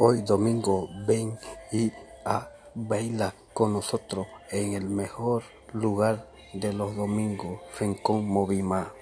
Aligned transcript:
Hoy 0.00 0.22
domingo 0.22 0.88
ven 1.08 1.36
y 1.72 1.90
a 2.24 2.48
baila 2.72 3.34
con 3.52 3.72
nosotros 3.72 4.28
en 4.52 4.74
el 4.74 4.88
mejor 4.88 5.42
lugar 5.72 6.30
de 6.52 6.72
los 6.72 6.94
domingos, 6.94 7.58
Rincón 7.80 8.28
Movimá. 8.28 8.92